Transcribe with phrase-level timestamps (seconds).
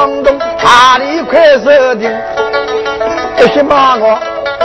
[0.00, 2.10] 上问那冲动，哪里快手定？
[3.36, 4.18] 这些骂我，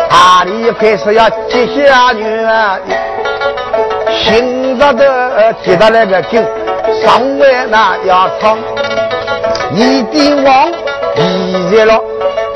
[0.09, 2.79] 哪里开始要接下女儿？
[4.23, 6.41] 心着的接到那个酒，
[7.03, 8.57] 上问那要唱，
[9.71, 10.71] 你的王
[11.15, 12.01] 离在了。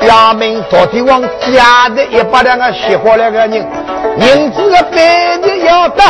[0.08, 6.02] 衙门昨天往家的一百两个雪花两个人，银子个百年要得，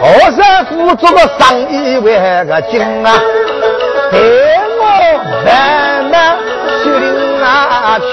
[0.00, 2.14] 何山府做个生意为
[2.46, 3.12] 个精啊？
[4.10, 4.18] 给
[5.54, 6.36] 我慢慢
[6.82, 6.90] 心
[7.40, 7.46] 啊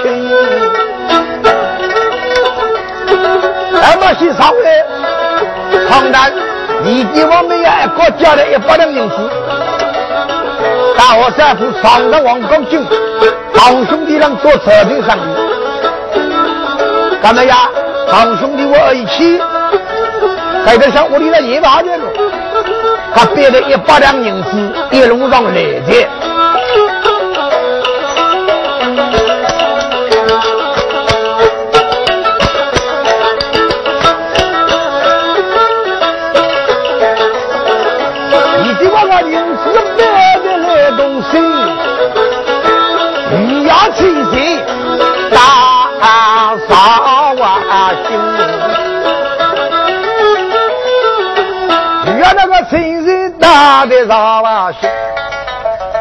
[3.72, 4.66] 那么去上来，
[5.88, 6.32] 唐丹，
[6.84, 9.16] 你给我们要一个交了一百两银子，
[10.96, 12.86] 大河山府上了王公军。
[13.54, 15.20] 堂兄弟让做车队生意，
[17.20, 17.68] 干么呀？
[18.08, 19.40] 堂兄弟我一起，
[20.64, 22.06] 在这像屋里的一大点了，
[23.14, 24.50] 他背了一百两银子，
[24.92, 26.08] 一路上来的。
[54.42, 54.90] 的啥瓦心，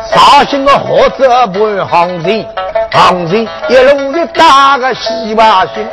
[0.09, 2.47] 绍兴的火车不行情，
[2.91, 5.87] 行情一路的打个西瓦心，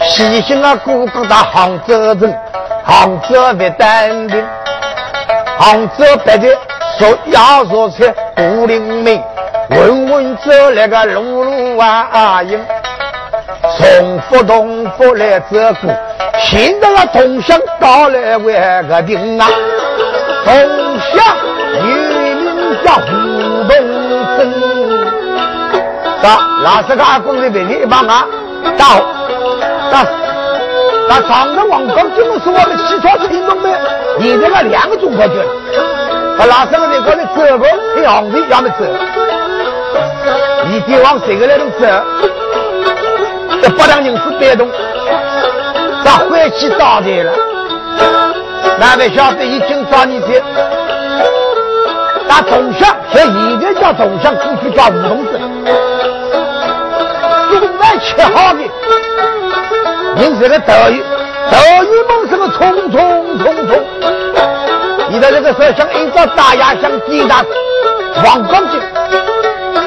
[0.00, 2.34] 西兴啊哥哥到杭州城，
[2.84, 4.42] 杭州不淡定，
[5.58, 6.48] 杭州白的
[6.98, 9.22] 说鸭说菜不灵敏，
[9.70, 12.58] 问问走那个路路啊影，
[13.76, 15.92] 从福东福来走过，
[16.38, 18.54] 现在个同乡到来为
[18.88, 19.48] 个定啊。
[20.44, 20.81] 东
[21.14, 21.18] 乡
[21.82, 22.44] 女名
[22.84, 23.06] 叫胡
[23.68, 23.70] 东
[24.36, 24.40] 珍，
[26.22, 26.24] 那
[26.62, 28.26] 那是个阿公的妹妹，一帮啊，
[28.78, 28.82] 到
[31.08, 33.70] 到上的王刚进入是我们起床听懂没？
[34.20, 35.44] 现在个两个钟过去了，
[36.38, 38.84] 他那三个人过来走过，听行情要么走，
[40.68, 41.86] 你爹往谁个来能走？
[43.60, 44.68] 这八两银子带动，
[46.04, 47.32] 咱回去找的了。
[48.78, 50.42] 那位晓得已经找你去，
[52.34, 53.26] 那总乡现
[53.60, 55.38] 在叫总乡，过去叫梧桐镇，
[57.50, 58.60] 中外七号的，
[60.16, 61.04] 您这个德语，
[61.50, 63.84] 德语梦是个冲冲冲冲，
[65.10, 67.44] 你在这个时候想一照大牙想抵达
[68.24, 68.80] 王光景，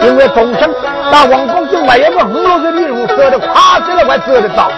[0.03, 0.69] 因为总乡
[1.11, 4.69] 到王光景还有个五六十里路，走的快走了还走得到。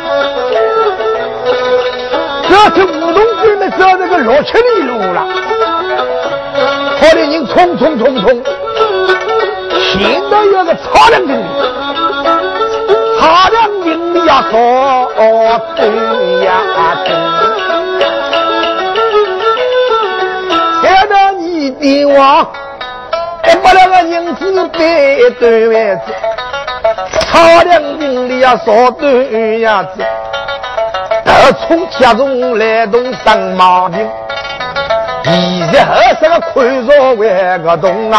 [2.50, 5.28] 这是梧桐镇的走这个六七里路了，
[7.00, 8.44] 好的人冲冲冲冲，
[9.94, 11.44] 现在有个超量经理，
[13.20, 14.56] 超量经理要说
[15.76, 15.88] 对
[16.44, 16.52] 呀
[17.06, 17.10] 对，
[20.82, 22.50] 现在你的话，
[23.64, 26.02] 把那个银子背对位子，
[27.32, 30.04] 超量经理要说对呀子。
[31.24, 34.00] 得从家中来动上马兵，
[35.28, 37.28] 现在二十个宽若为
[37.60, 38.16] 个东啊，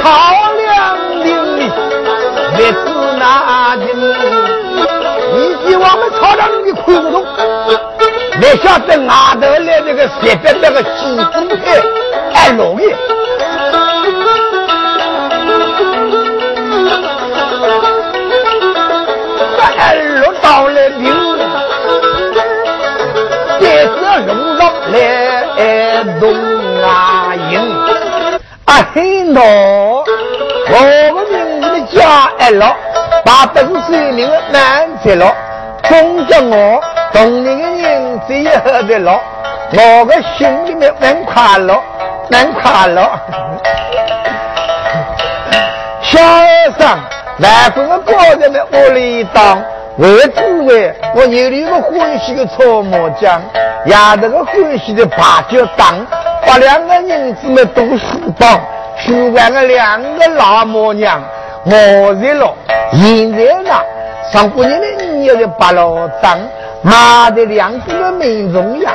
[0.00, 0.06] 超
[0.54, 0.62] 两
[1.22, 1.26] 兵
[1.58, 1.60] 里
[2.52, 2.86] 来自
[3.18, 3.82] 哪里？
[5.34, 7.26] 你比我们超两兵宽不动，
[8.40, 11.82] 你晓得外头来那个随便那个西中派
[12.32, 12.94] 还容易。
[26.24, 27.60] 来东啊营，
[28.64, 29.40] 啊嘿喏，
[30.70, 30.74] 我
[31.14, 32.74] 们名字的家爱了，
[33.24, 35.34] 八十岁名难在了，
[35.86, 36.80] 总叫我
[37.12, 39.20] 同龄的人最后的了，
[39.72, 41.78] 我的心里面蛮快乐，
[42.30, 43.02] 蛮快乐。
[46.00, 46.18] 小
[46.78, 46.98] 生，
[47.40, 49.62] 外国的高人们屋里当。
[49.96, 53.40] 为滋味，我有里个欢喜的搓麻将，
[53.86, 55.94] 丫头个欢喜的八角档，
[56.44, 58.60] 把两个银子们都书包，
[58.98, 61.22] 书完个两个老母娘，
[61.64, 61.72] 我
[62.20, 62.52] 在了。
[62.92, 63.70] 现在呢，
[64.32, 66.40] 上半年的你有的八老张，
[66.82, 68.90] 妈的两个民众呀，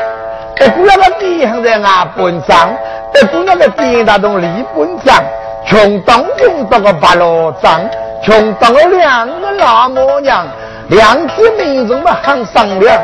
[0.60, 2.75] 一个那个地上在俺本上，
[3.16, 5.24] 一个那个地大东李本上，
[5.66, 7.90] 穷当穷当个八老张。
[8.22, 10.46] 穷到了两个老母娘，
[10.89, 13.01] 两子民众们喊商量，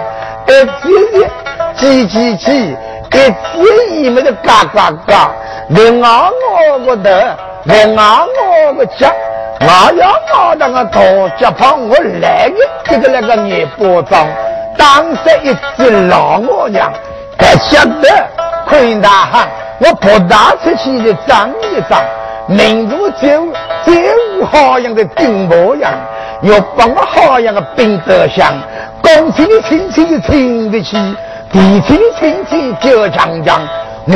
[0.48, 0.52] 一
[0.82, 2.78] 急急急急，
[3.12, 5.32] 一急一没的嘎嘎嘎，
[5.70, 6.32] 连熬
[6.72, 7.10] 我个头，
[7.66, 8.28] 连熬
[8.68, 9.08] 我个脚，
[9.60, 11.00] 我要熬到个大
[11.38, 14.28] 脚旁，我来个一个那个眼巴掌，
[14.76, 16.92] 当时一只老母娘，
[17.38, 18.10] 还晓得
[18.68, 19.48] 坤大喊，
[19.78, 22.02] 我不大出去的张一张。
[22.48, 23.28] 民族就
[23.84, 25.92] 最无好样的顶模样，
[26.42, 28.54] 要帮我好样的兵得香，
[29.02, 30.96] 公亲的亲戚就听得起，
[31.52, 33.62] 地亲的亲戚就强强。
[34.08, 34.14] 我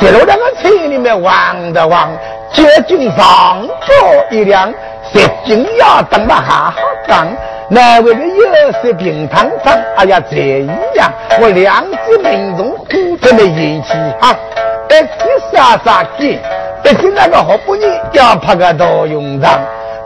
[0.00, 2.10] 跌落两个车里面望的望，
[2.52, 4.72] 究竟上多一辆，
[5.12, 6.76] 十斤要等嘛好好
[7.06, 7.26] 当。
[7.68, 14.32] 那为了有色平堂上，哎呀这一样，我两支民众呼出的运气好，
[14.88, 15.08] 一起
[15.52, 16.40] 杀杀给。
[16.84, 19.60] 一听那个好不容易要拍个大用场，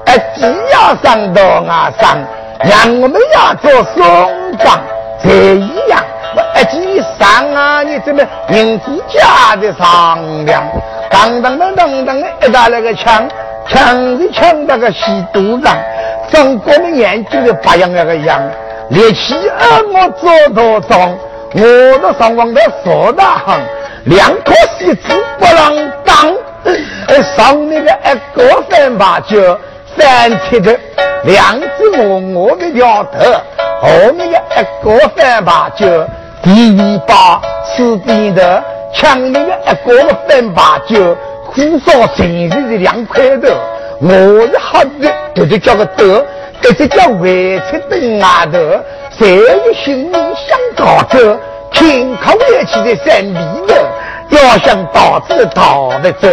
[0.06, 2.18] 哎，既要上到啊上，
[2.64, 4.28] 让我们要做双
[4.58, 4.80] 方
[5.22, 6.02] 这一样。
[6.34, 10.62] 我一起上啊，你怎么银子家的商量？
[11.10, 13.28] 当当当当当一打那个枪，
[13.68, 15.76] 枪是枪那个西肚上，
[16.30, 18.40] 中国的眼睛的八样那个样，
[18.90, 21.18] 力气二我做多重，
[21.54, 23.60] 我的上王的说大行，
[24.04, 26.34] 两颗西子不能当。
[27.36, 29.36] 上那个一个三把酒，
[29.96, 30.78] 三七的
[31.24, 33.18] 两只我我的摇头，
[33.80, 35.86] 后面的一个三把酒，
[36.42, 38.42] 第二把四边头，
[38.94, 43.48] 前面的一个三把酒，火烧前日的两块头，
[44.00, 44.08] 我
[44.46, 46.24] 是好的，这就叫个德，
[46.60, 47.28] 这就叫外
[47.70, 48.58] 出登外头，
[49.18, 51.18] 谁有心里想搞走，
[51.72, 53.74] 天空也起的山里头，
[54.36, 56.28] 要想导致逃得走。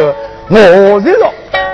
[0.50, 0.58] 我
[1.02, 1.32] 是说，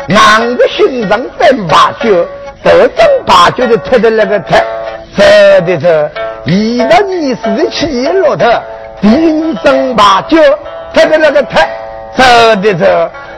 [0.08, 2.26] 男的欣赏真把酒，
[2.64, 4.56] 得真把酒的脱的那个脱，
[5.16, 5.24] 走
[5.66, 5.88] 的走，
[6.46, 8.48] 一到你是的起骆驼，
[9.02, 10.38] 第二真把酒
[10.94, 11.60] 脱的那个脱，
[12.16, 12.24] 走
[12.62, 12.86] 的走，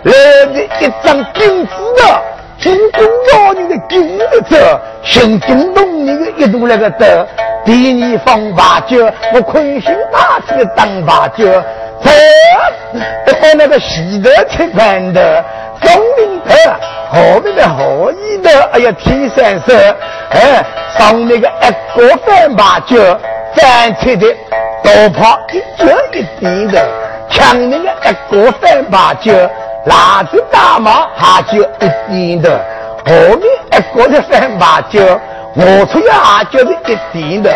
[0.04, 0.12] 来
[0.48, 2.22] 的一张金子的，
[2.60, 4.58] 金中老人的金的走，
[5.04, 7.06] 心中动人的一度那个走，
[7.64, 11.46] 第二方把酒，我宽心大气的当把酒。
[12.00, 12.12] 走，
[13.26, 15.44] 到那个西头吃饭的，
[15.82, 15.92] 中
[16.48, 16.72] 领头，
[17.12, 19.96] 后面的后一头，哎呀，天三色，
[20.30, 20.64] 哎，
[20.98, 22.98] 上面个一锅饭把酒，
[23.56, 24.28] 站起的
[24.84, 26.86] 都跑一脚一点的，
[27.30, 29.32] 前面个一锅饭把酒，
[29.86, 32.60] 辣子大毛还就一点的，
[33.06, 33.42] 后面
[33.72, 35.00] 一个的饭把酒，
[35.56, 37.52] 我出也还就是一点的，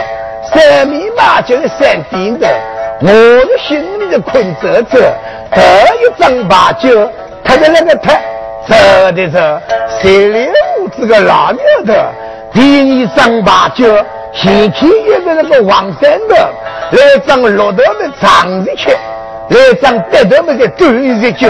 [0.54, 2.48] 三面嘛就是三点的。
[3.04, 5.12] 我的心里的困着着，
[5.56, 5.62] 这
[5.96, 7.10] 一张把酒，
[7.44, 8.14] 他的那个他
[8.72, 9.40] 走的走，
[10.02, 10.50] 谁里
[10.80, 11.94] 屋子个老牛头，
[12.54, 13.86] 第二张把酒，
[14.34, 16.36] 前天一个那个黄山的，
[16.92, 18.92] 来张骆驼的长日去，
[19.50, 21.50] 来张白头们的短日酒，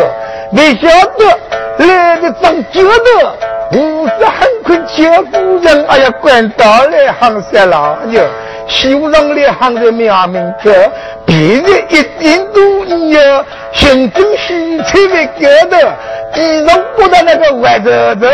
[0.52, 0.88] 没晓
[1.18, 8.20] 得来个张酒的，五十很困酒夫人，哎呀，管到来行山老牛。
[8.68, 10.90] 修上来行的苗民者，
[11.26, 15.88] 别人一点都没有，心中喜气的高头，
[16.36, 18.28] 衣裳裹在那个外头头，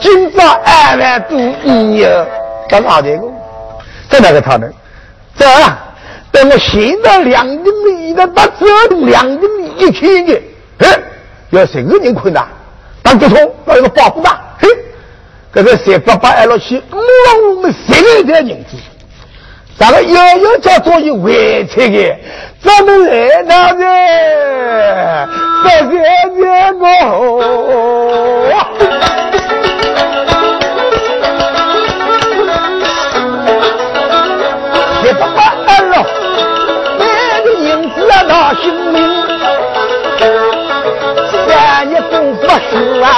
[0.00, 2.26] 今朝二万多没有，
[2.68, 3.22] 到哪里个？
[4.08, 4.68] 在哪个他呢？
[5.36, 5.46] 走，
[6.30, 8.66] 等我现在两丁米的把走
[9.06, 10.40] 两丁米一千的，
[10.78, 10.98] 哎，
[11.50, 12.46] 要谁个人困难？
[13.02, 14.68] 当不通，那个保护吧，嘿，
[15.52, 16.98] 这个三八八二六七，我
[17.54, 18.76] 我们谁个的银子？
[19.78, 21.32] 咱们悠悠叫做有外
[21.64, 22.16] 财的，
[22.62, 23.82] 咱们来到这，
[25.64, 25.92] 这些
[26.36, 26.84] 年我，
[35.02, 35.20] 一百
[35.66, 35.92] 二了，
[36.98, 37.02] 那
[37.42, 38.62] 个银子啊，老性
[38.92, 38.96] 命，
[41.48, 42.38] 三年功夫
[42.70, 43.08] 输啊，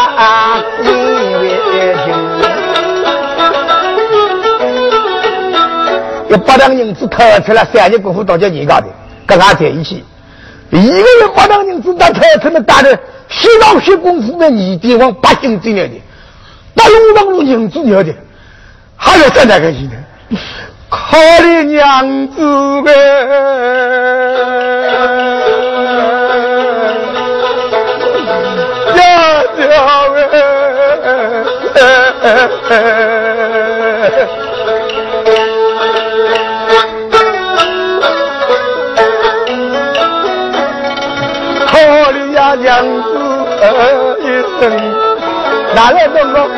[6.32, 8.86] 一百两银子偷出来，三年功夫到叫人家的，
[9.26, 10.02] 跟俺在一起。
[10.70, 12.98] 一个月八两银子，他偷出来打的，
[13.28, 15.94] 十老些功夫的泥地往八斤之内的，
[16.74, 18.14] 八龙当路银子了的，
[18.96, 19.92] 还要再哪个钱呢？
[20.88, 22.92] 可怜娘子呗，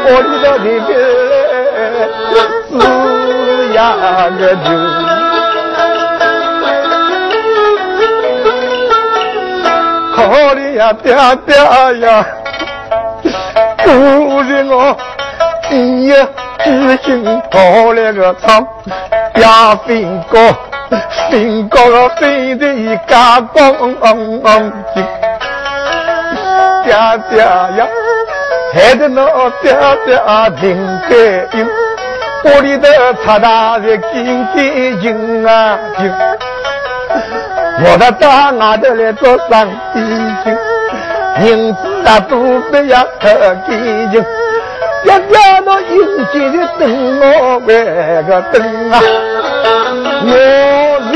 [0.04, 0.92] 娘子一生，
[2.72, 3.80] 哪来那么活里头
[4.30, 4.66] 的个酒，
[10.14, 10.16] 可
[10.54, 11.06] 怜呀爹
[11.46, 11.48] 爹
[12.00, 12.04] 呀，
[13.78, 13.86] 不
[14.44, 14.72] 是我
[15.70, 15.72] 一
[16.62, 16.64] 只
[17.02, 17.04] 心
[17.50, 17.54] 跑
[17.92, 18.44] 了个仓，
[19.36, 20.34] 呀飞过
[21.30, 23.74] 飞过了飞的一家光
[24.94, 24.96] 景，
[26.84, 26.92] 爹
[27.30, 27.88] 爹呀，
[28.74, 29.72] 害得我爹
[30.04, 30.10] 爹
[30.60, 30.62] 听
[31.08, 31.12] 得
[31.56, 31.56] 音。
[32.42, 32.84] 我里头
[33.24, 36.12] 插大的金金金啊金，
[37.84, 40.04] 我的大外头来做上金
[40.42, 40.52] 金，
[41.46, 44.20] 银子啊肚子呀可干净，
[45.04, 46.82] 一家那银金的等
[47.20, 47.68] 我为
[48.24, 49.00] 个等啊，
[50.26, 50.28] 我
[51.12, 51.14] 也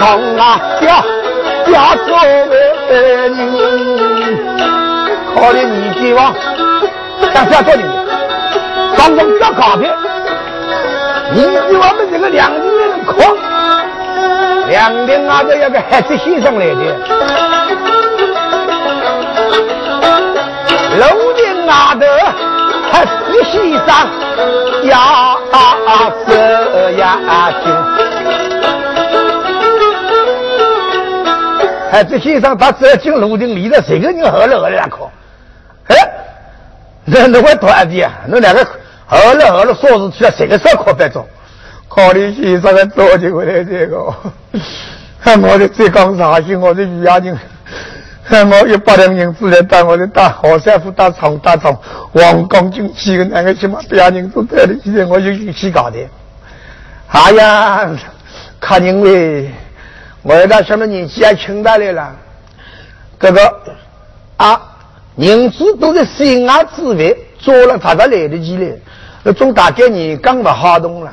[0.38, 0.42] 啊
[0.80, 0.84] 家
[1.70, 1.72] 家
[2.06, 2.10] 作
[2.48, 2.52] 为
[2.88, 2.92] 人，
[5.36, 6.34] 靠的你希望，
[7.34, 7.82] 但是要做你，
[8.96, 9.84] 当中要搞的。
[11.34, 13.16] 你比我们这个两京人狂，
[14.68, 16.82] 两京啊，这有个孩子先生来的，
[21.00, 22.06] 楼顶啊的
[22.92, 23.88] 黑子先生
[24.88, 24.92] 呀
[26.26, 26.28] 色
[26.98, 27.18] 呀
[27.64, 27.64] 精，
[31.90, 35.10] 黑子先生他走进楼顶里头，谁个人喝了喝了两口？
[37.06, 38.66] 哎， 那那块团的啊，那两个。
[39.10, 41.28] 饿了饿了，说是去了，谁个烧烤别走？
[41.86, 43.96] 考虑先生个早就回来这个，
[45.46, 47.38] 我的浙江绍兴，我的余亚人，
[48.50, 51.78] 我一百两银子来打我的打好山夫打厂打厂，
[52.12, 55.98] 王刚军几个两个起码别人都在了，现在我就一起搞的。
[57.08, 57.90] 哎呀，
[58.58, 59.50] 看因为
[60.22, 62.16] 我到什么年纪也轻大来了，
[63.18, 63.40] 哥哥
[64.38, 64.58] 啊，
[65.16, 68.72] 银子都是心安滋味，做了他才来得及来。
[69.22, 71.12] 那种大概你刚不好动了，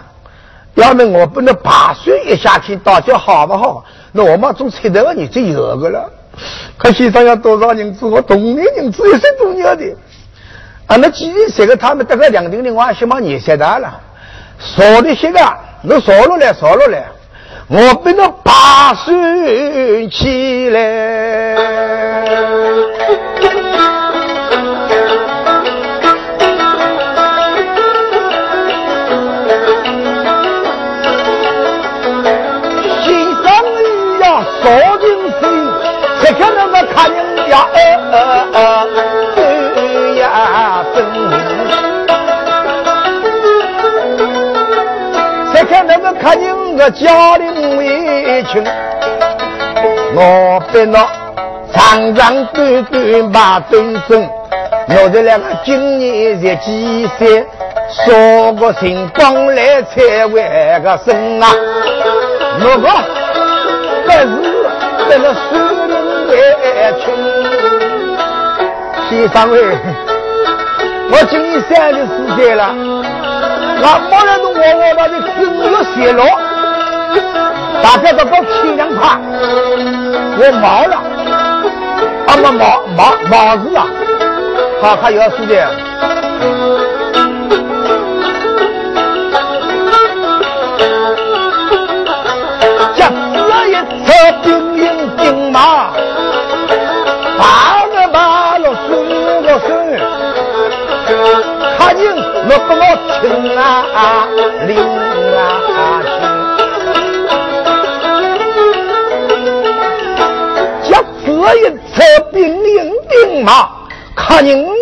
[0.76, 3.84] 要么我不能爬水一下去，大家好不好？
[4.12, 6.10] 那我们总猜到你就有个了。
[6.78, 8.06] 可先生要多少银子？
[8.06, 9.86] 我同年银子一十多要的。
[10.88, 14.00] 啊，那既然这个他们得个两丁的话，起码你晓得了。
[14.58, 15.40] 少的些个，
[15.84, 17.06] 那少了来，少了来，
[17.68, 21.56] 我不能爬水起来。
[37.50, 38.86] 看人家
[39.36, 41.20] 对呀分明？
[45.52, 47.44] 谁看那个看人个家里
[47.76, 48.64] 委屈？
[50.16, 51.08] 我别那
[51.74, 54.30] 长长短短把短身，
[54.90, 57.46] 我这两个今年才几岁，
[58.06, 61.50] 说个星光来才为个生啊，
[62.60, 62.88] 那个
[64.06, 64.28] 可是。
[65.10, 65.38] 在那树
[65.88, 65.94] 林
[66.28, 66.32] 外
[67.00, 67.04] 去，
[69.10, 69.60] 第三位，
[71.12, 72.76] 我今年三十四岁了，
[73.82, 75.58] 那没人弄我，我把这生育
[75.96, 76.24] 泄露，
[77.82, 79.18] 大家都搞气量怕，
[80.38, 80.96] 我毛了，
[82.28, 82.62] 啊么毛
[82.96, 83.00] 毛
[83.32, 83.88] 毛事啊，
[84.80, 86.19] 他还要是的。
[103.40, 104.28] 我听啊
[104.68, 104.76] 灵
[105.38, 105.40] 啊
[110.84, 111.58] 听，叫这一
[111.94, 112.04] 车
[112.34, 113.70] 兵营兵马，
[114.14, 114.74] 看见我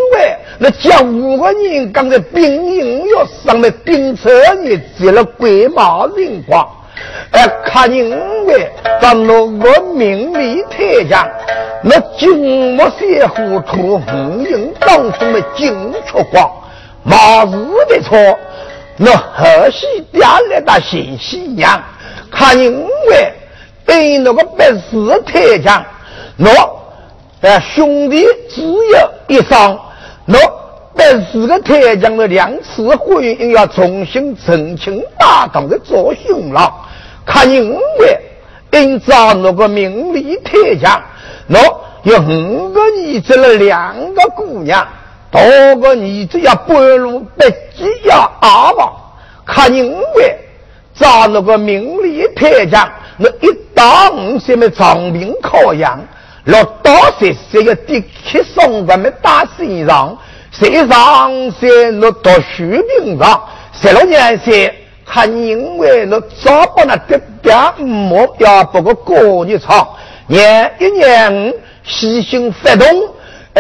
[0.58, 4.32] 那叫五个人刚才兵营要上面兵车
[4.64, 6.68] 里接了鬼马人光。
[7.30, 8.10] 哎，看因
[8.48, 8.68] 为
[9.00, 11.30] 咱那个名利太强，
[11.84, 16.52] 那金木水火土五行当中的金出光，
[17.04, 18.18] 毛日的错，
[18.98, 19.86] 那河西
[20.20, 21.80] 下来的信息娘，
[22.32, 22.74] 看因
[23.10, 23.34] 为
[23.86, 25.86] 被那个本事太强，
[26.36, 26.50] 那
[27.42, 29.80] 哎兄弟只有一双，
[30.25, 30.39] 那
[30.96, 36.74] 本事的太强的两次婚姻要重新澄清大堂的做兄了。
[37.24, 38.20] 看因为
[38.72, 41.00] 因照那个名利太强，
[41.46, 41.60] 那
[42.04, 44.88] 有五个儿子了，两个姑娘，
[45.38, 48.94] 多个儿子要半路不羁要阿房。
[49.46, 50.38] 看因为
[50.96, 56.00] 照那个名利太强，那一到五岁么长兵考养，
[56.46, 60.17] 六到十岁个的确送咱们打身上，
[60.51, 64.74] 身上些那读书兵上，十六年岁。
[65.10, 69.88] 看因为那早把那爹爹母要不过过日长，
[70.27, 71.53] 年一年五
[71.86, 72.86] 细心发动，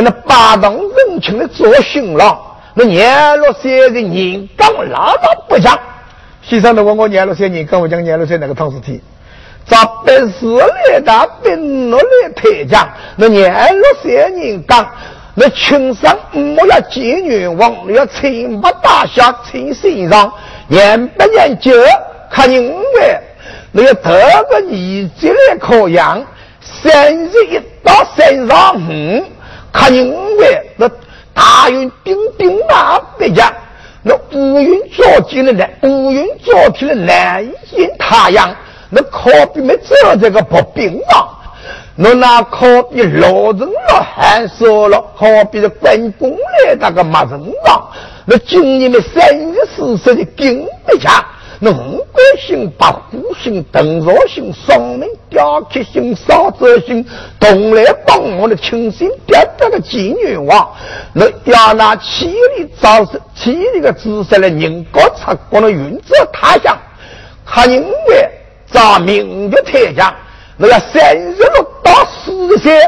[0.01, 2.37] 那八当人情的做新郎，
[2.73, 5.77] 那年六岁的人刚拉到不讲。
[6.41, 9.01] 先生，问我年六岁人跟我讲年六岁那个唐诗体，
[9.65, 10.45] 咋本事
[10.89, 14.87] 来大兵落来太讲，那年六岁人刚。
[15.39, 20.33] 那群山莫要见女王，要亲不大下亲身上，
[20.67, 21.71] 年不年久，
[22.27, 23.19] 看因为
[23.71, 26.25] 那要得个年纪来考养，
[26.59, 29.23] 三十一到三上五，
[29.89, 30.89] 因为那
[31.33, 33.53] 大运顶顶那别讲，
[34.03, 38.55] 那乌云坐起来呢，乌云坐起来难见太阳，
[38.89, 41.33] 那可比没走这个不冰啊。
[41.99, 47.89] 那那可比老人了，还少了，可比这关公来那个马人王。
[48.25, 51.25] 那今年的三月四十的金不强，
[51.59, 57.03] 那五官星、八虎星、邓若星、双明、刁七星、少泽星，
[57.39, 60.69] 同来帮我的亲信爹这个妓女王。
[61.13, 66.77] 那要拿七里招生，七里个姿势来人高出国的云泽他乡，
[67.43, 68.29] 他因为
[68.71, 70.13] 找明的太阳。
[70.57, 72.79] 那要三十六到四十岁，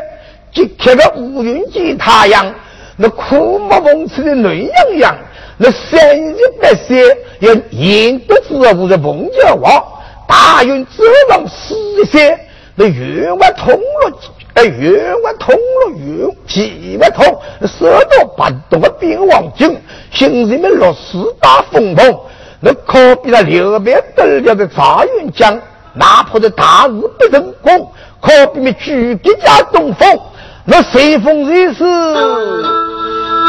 [0.52, 2.54] 就贴个乌云见太阳，
[2.98, 5.16] 那枯木逢春的暖洋洋；
[5.62, 7.06] 那三十八岁
[7.40, 9.84] 要严德之物的碰见王，
[10.26, 12.40] 大运之上四十岁，
[12.76, 14.18] 那月外通了，
[14.54, 19.78] 哎，月外通了月，气不通，舌头八动的兵王精，
[20.14, 22.20] 心里面落四大风风，
[22.62, 25.60] 那可比那六百得了的杂云江。
[25.94, 27.92] 哪怕是大日不成功，
[28.22, 30.20] 可比那举国家东风，
[30.64, 31.84] 那随风随势，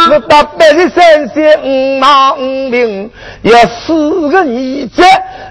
[0.09, 3.11] 那到八十三岁五马五命，
[3.43, 5.03] 要四个儿子，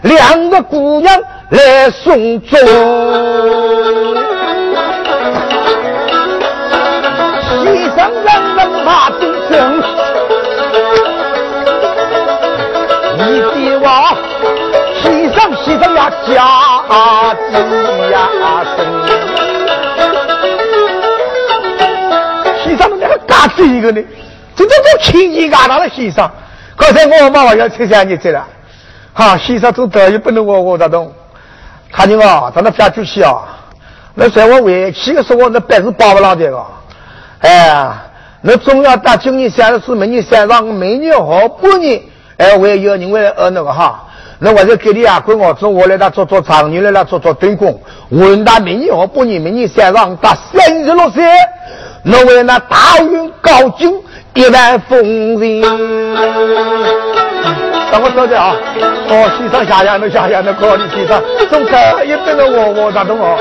[0.04, 2.60] 两个姑娘来送终。
[7.50, 9.84] 西上人人马东升，
[13.18, 13.20] 一
[13.54, 14.18] 帝王。
[15.02, 16.30] 西上西上呀，家
[17.50, 17.54] 鸡
[18.12, 18.16] 呀
[18.76, 18.78] 生。
[22.64, 24.02] 西上的那个嘎子一个呢，
[24.84, 26.32] 这这这亲戚嘎达的西上。
[26.76, 28.48] 刚才我妈妈要吃下你这了，
[29.14, 31.14] 哈，西上做得意不能我我咋懂？
[31.92, 33.42] 看见啊，咱那偏出去啊，
[34.14, 36.66] 那在我回去的时候，那本是包不了这个。
[37.40, 37.92] 哎，
[38.42, 42.02] 那总要到今年三十四，明年三十，明年好半年，
[42.38, 44.06] 哎，我也要人为呃那个哈。
[44.42, 47.78] 那我就给你啊，管我做我来他做做长女来他做做短工，
[48.10, 51.26] 问他明年好半年，明年三上到三十六岁，
[52.04, 53.92] 那为那大运高进
[54.40, 54.98] 一万丰
[55.38, 55.62] 人。
[57.92, 58.56] 等我说的啊，
[59.10, 61.76] 哦，西上下阳的下阳的高的西上，总可
[62.06, 63.38] 以变得我我咋懂哦？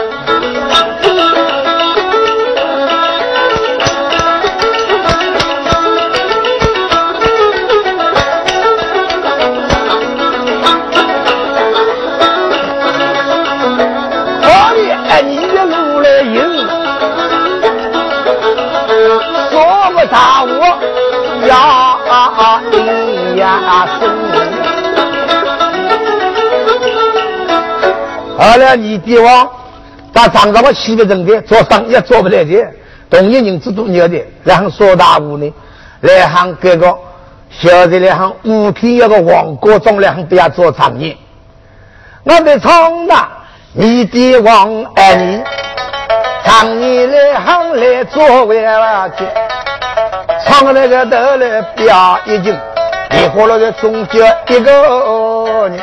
[23.49, 24.03] 咿呀声，
[28.39, 29.49] 后来你爹王
[30.13, 32.67] 把长沙我西北城的做生意做不来的，
[33.09, 35.51] 同一人制度牛的，然后说大屋呢，
[36.03, 36.95] 来行这个
[37.51, 41.17] 小的来行五品一个王国中来行不要做生意，
[42.25, 43.29] 我在长沙，
[43.73, 45.43] 你爹王爱你，
[46.45, 49.25] 常年来行来做为了去。
[50.47, 52.55] 唱那个头来表一斤，
[53.11, 54.71] 你活了个中间一个
[55.71, 55.81] 人，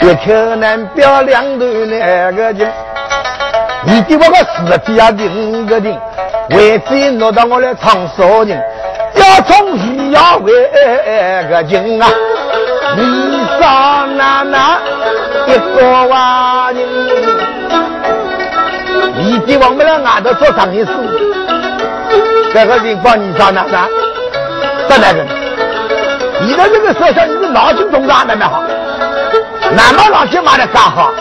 [0.00, 2.66] 一口难表两头那个斤。
[3.84, 5.98] 你给我个四体啊定个定，
[6.50, 8.62] 为子落到我来唱少人，
[9.14, 10.52] 要从需要为
[11.50, 12.08] 个斤啊！
[12.96, 13.02] 你
[13.60, 14.80] 上哪哪
[15.46, 16.78] 一个娃人，
[19.16, 20.90] 你给我们俩外头做生意事。
[22.52, 23.88] 这个人帮你找哪哪？
[24.88, 25.39] 找哪个？
[26.50, 28.60] 你的这个设想，你是脑筋动转的蛮好，
[29.72, 31.12] 那么老七妈的干好，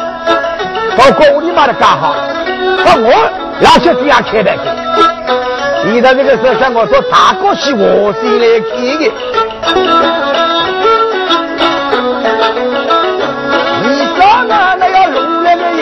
[0.97, 2.15] 包括我你妈的干好，
[2.83, 3.13] 把我
[3.61, 4.61] 老七这样开的去。
[5.91, 9.11] 你的这个设想，我说大哥是我心来开的。
[13.83, 15.79] 你说那那要弄那个人，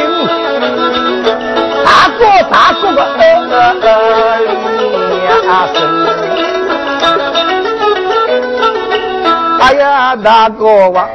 [1.85, 2.19] 大哥
[2.51, 2.99] 大哥个
[9.59, 11.07] 哎呀，大哥哇，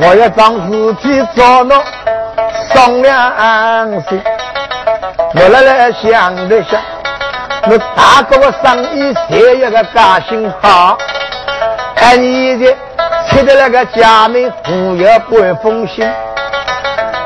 [0.00, 1.82] 我要找事体找侬
[2.72, 4.20] 商量些。
[5.34, 6.80] 我来来想了想，
[7.70, 10.98] 我大哥的生意谁一个家心好？
[11.96, 12.74] 哎你的
[13.28, 16.10] 吃的那个家门不要半封信，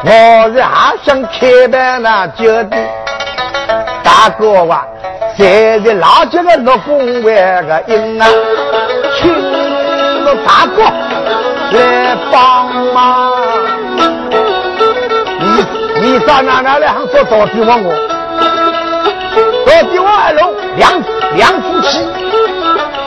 [0.04, 2.88] 我是还想开办那酒店。
[4.02, 4.86] 大哥啊，
[5.36, 8.28] 现在老几个落工为个应啊，
[10.46, 10.82] 大哥
[11.76, 13.32] 来帮忙。
[15.40, 15.46] 你
[16.00, 17.92] 你到哪哪来还说到底问我？
[19.66, 21.02] 到底我二龙两
[21.34, 22.06] 两夫妻，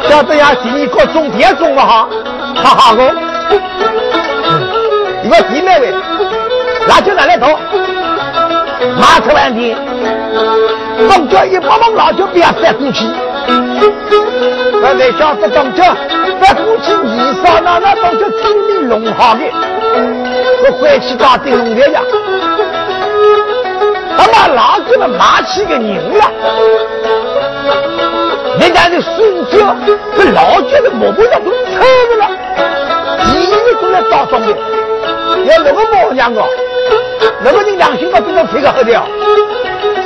[0.10, 0.54] 晓得呀？
[0.62, 2.10] 第一个种田种不好，
[2.56, 3.14] 哈哈个。
[5.24, 5.94] 一个弟妹妹，
[6.88, 7.48] 那就拿来投，
[9.00, 9.78] 马车完田。
[11.10, 13.06] 东家一帮忙老就不要再过去，
[14.82, 15.96] 那在晓得东家
[16.42, 19.42] 再过去，你上那那东家村里弄好的，
[20.64, 22.02] 我回去打顶龙的呀。
[24.18, 25.84] 他妈老子们骂起个人
[26.18, 26.32] 了，
[28.60, 29.64] 人家的孙子
[30.18, 31.56] 这老家的木木上都臭
[32.10, 32.30] 的了，
[33.34, 33.34] 一
[33.66, 34.48] 个都来打仗的，
[35.46, 36.44] 要那个模样啊，
[37.44, 38.90] 那个你良心嘛，不能推个后头。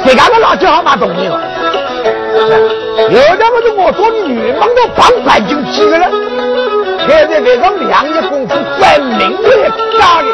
[0.04, 1.40] 谁家的老家好买东西了？
[3.12, 6.08] 有两个是我做的女忙都帮快进去了，
[7.08, 10.28] 现在为上两日功夫，在明月家里。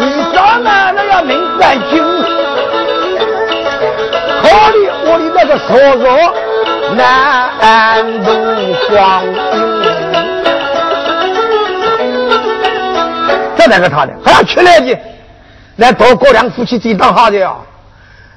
[0.00, 0.02] 你
[0.34, 2.02] 上哪那要明白精，
[4.42, 6.04] 考虑我的那个收入。
[6.96, 8.30] 南渡
[8.86, 9.32] 黄金，
[13.56, 14.98] 这两个他的还要出来的，
[15.76, 17.58] 那多过两夫妻最当好的啊！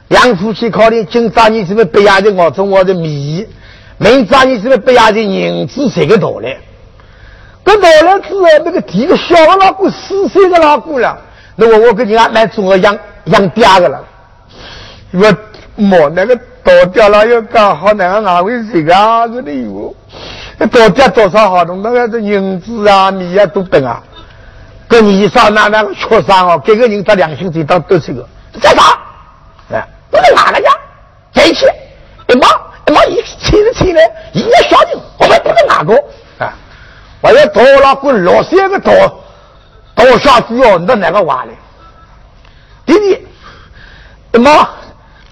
[0.10, 3.48] 两夫妻考虑今朝你是不是不压的我中我的米，
[3.98, 6.60] 明早你是不是不压的银子谁个多嘞？
[7.64, 11.18] 这到了之后，那个第一个小的老姑四岁的老姑了，
[11.56, 14.04] 那我我跟人家买中了养养嗲的了，
[15.14, 15.34] 我
[15.76, 16.38] 莫那个。
[16.64, 19.28] 多掉了又刚好那个哪位谁啊？
[19.28, 19.96] 这里有，
[20.68, 21.82] 多掉多少好东？
[21.82, 24.02] 那个这银子啊、米啊都等啊。
[24.88, 28.28] 跟你上那那个缺伤哦，给个人他良心最当都是个。
[28.62, 29.00] 在啥？
[29.72, 30.70] 哎，我在哪个家？
[31.34, 31.66] 在一起。
[32.28, 32.50] 一忙
[32.88, 34.02] 一忙一亲着亲来，
[34.34, 35.94] 一个小人，我们不能哪个
[36.38, 36.54] 啊？
[37.22, 38.94] 我要多了过六三个多
[39.96, 41.52] 多小子哦，你到哪个挖嘞？
[42.86, 43.28] 弟弟，
[44.34, 44.68] 一忙。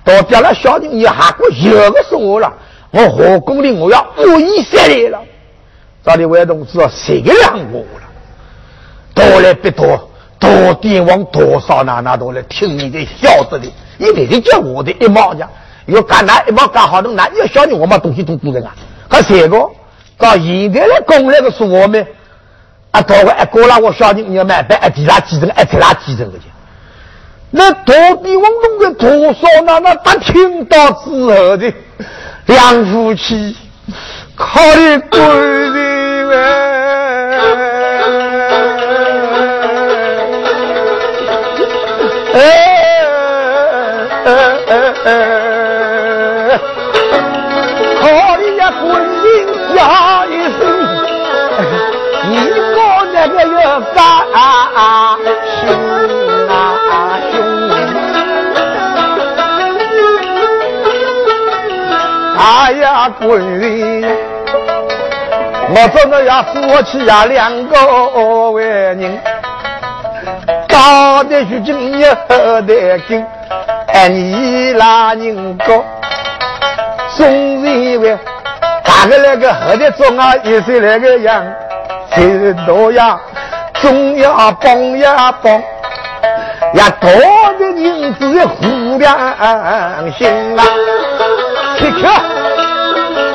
[0.09, 2.51] 到掉了小人，你还过有个说了，
[2.91, 5.21] 我何公里我要五亿三来了。
[6.03, 8.07] 这里位同志啊，谁让我了？
[9.13, 15.47] 多来不多，多点往多少哪哪多来听你的晓得的，一点的叫我的一毛钱，
[15.85, 18.75] 要干哪一毛干好的，那要小人我们东西都多着啊。
[19.09, 19.69] 还三个，
[20.17, 22.07] 到现在来供那个是我们
[22.91, 26.47] 啊，多个一过了我小人你要买办一提拉几成，一提拉几成的钱。
[27.51, 29.47] 那到底我弄的多少？
[29.65, 31.73] 那那不听到之后的
[32.45, 33.57] 两夫妻
[34.35, 36.68] 考虑规定哎
[62.71, 64.05] 呀，闺女，
[65.69, 69.19] 我真的要夫妻呀两个为人，
[70.67, 72.15] 到底是今有
[72.61, 73.25] 得紧，
[73.93, 75.83] 哎你拉人高，
[77.15, 77.27] 总
[77.65, 78.17] 是为
[78.83, 81.45] 大个那个后头中啊，一岁那个样，
[82.13, 83.19] 谁都要
[83.75, 85.53] 总要帮呀帮，
[86.73, 87.09] 呀多
[87.59, 90.27] 的银子互良心
[90.57, 90.63] 啊。
[91.77, 92.07] 七 克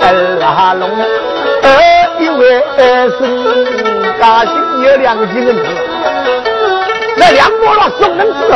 [0.07, 0.91] 二拉龙，
[1.63, 1.67] 二
[2.21, 2.43] 一位
[3.19, 3.19] 是
[4.21, 5.57] 大兴有两个金人，
[7.17, 8.27] 那两个了送人。
[8.27, 8.55] 之后，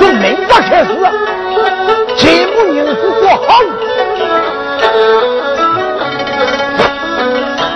[0.00, 0.88] 从明朝开始，
[2.16, 2.86] 全部人。
[2.90, 3.46] 是做好。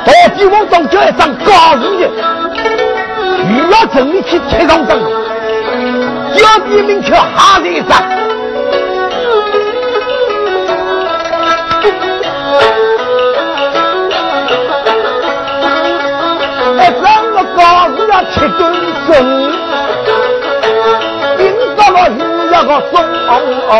[0.04, 2.02] 到地方中叫一张告示的，
[3.48, 4.98] 遇到城里去贴上灯，
[6.42, 8.02] 要地名却下一张。
[18.34, 18.40] 一
[21.76, 22.16] 张个告示
[22.50, 23.02] 要七吨
[23.46, 23.78] 重，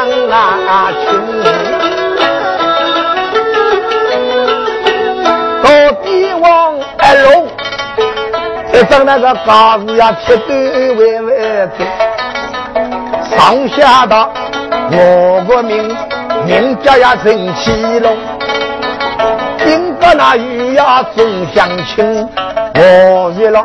[0.00, 1.04] 领导相亲。
[5.62, 5.64] 到
[6.02, 6.06] 帝
[6.40, 6.44] 王
[6.98, 7.26] 二龙，
[8.72, 11.84] 一整那个高子呀，铁队围围走，
[13.36, 14.32] 上下道
[14.90, 15.94] 我个名
[16.46, 18.16] 名叫呀陈启龙，
[19.58, 22.28] 经过那雨呀总相亲，
[22.78, 23.64] 我为了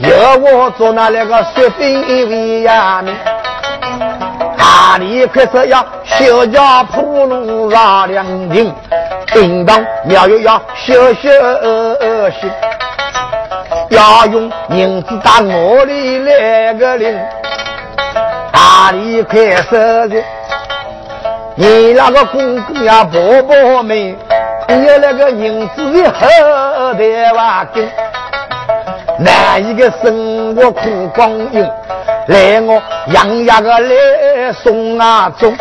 [0.00, 3.14] 要我做那那个水兵为呀名，
[4.56, 8.74] 哪里开始要小家铺路拉两顶。
[9.32, 11.30] 叮当庙又要小小
[12.40, 12.50] 心，
[13.90, 17.16] 要用银子打我的那个零，
[18.50, 20.20] 大里开设的，
[21.54, 23.96] 你那个公公呀婆婆们，
[24.66, 27.88] 你有那个银子的后台瓦根，
[29.22, 31.62] 难一个生活苦光阴，
[32.28, 35.54] 来我养呀个来送啊送，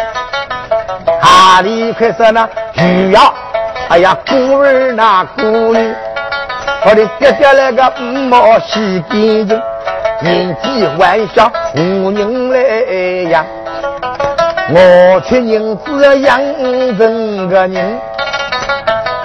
[1.22, 2.48] 哪里开设呢？
[2.74, 3.34] 需要。
[3.90, 5.94] 哎呀，孤儿那孤女，
[6.86, 9.62] 我的爹爹那个五毛洗干净，
[10.22, 13.46] 年纪还小无人来养，
[14.70, 16.40] 我却宁子养
[16.98, 18.00] 成个人，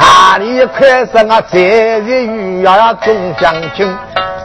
[0.05, 1.41] 哪里开生啊？
[1.51, 3.97] 在日雨呀总相亲，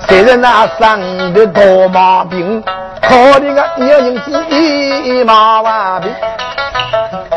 [0.07, 2.63] 虽然那生的多毛病，
[3.01, 6.09] 靠的个有人子一马万病。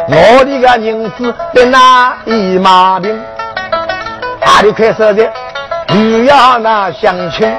[0.07, 3.21] 我的个银子在哪一马兵？
[4.45, 5.29] 哪里开始的？
[5.89, 7.53] 你要那相亲，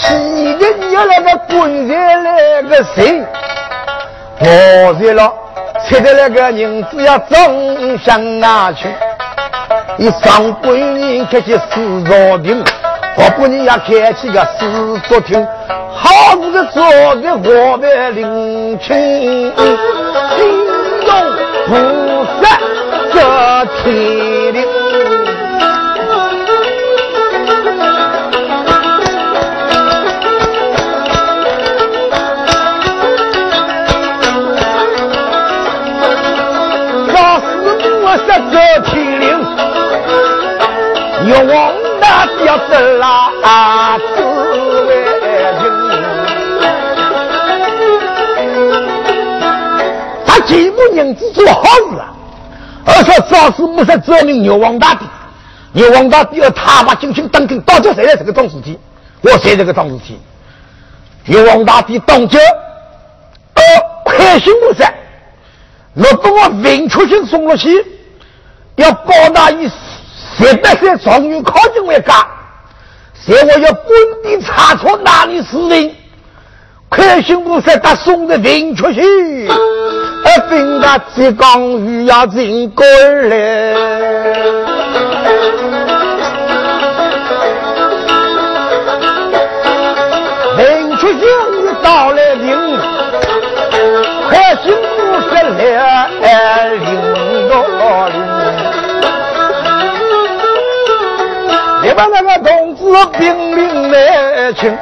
[0.00, 3.22] 西的你要那个滚下来个谁？
[4.38, 5.32] 我在了，
[5.84, 8.88] 吃的那个银子要总向哪去？
[9.98, 12.64] 你上半年开起四座亭，
[13.16, 15.46] 下半年要开起个四座亭，
[15.94, 16.82] 好日子做
[17.16, 19.52] 的我的领情。
[21.66, 21.74] 菩
[22.42, 22.58] 萨
[23.12, 23.16] 这
[23.82, 24.31] 天
[41.32, 43.30] 有王大吊子啦，
[44.14, 44.22] 紫
[44.86, 45.02] 薇
[50.26, 52.12] 他既不人子做好事啊，
[52.84, 55.06] 而且早是不是责任牛王大帝，
[55.72, 58.78] 牛王大帝要他把进行登根，到底谁来这个当事体？
[59.22, 60.20] 我谁这个当事体？
[61.24, 62.38] 牛王大帝当家，
[63.54, 63.62] 呃，
[64.04, 64.92] 快心不善，
[65.94, 67.86] 我把我文出心送了去，
[68.76, 69.70] 要报答以
[70.36, 72.26] 十八岁状元考进为家，
[73.14, 75.94] 所以我要本地查出哪里是人。
[76.88, 79.00] 快心不善，他送的人出去。
[79.48, 83.74] 而兵家只讲鱼要进过来，
[102.10, 102.82] 那个同志
[103.18, 104.76] 兵临来请，